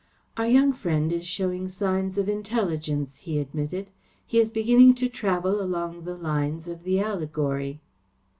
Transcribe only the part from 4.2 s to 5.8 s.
"He is beginning to travel